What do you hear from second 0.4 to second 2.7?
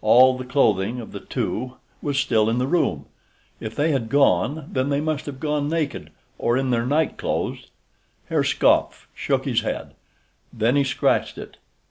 clothing of the two was still in the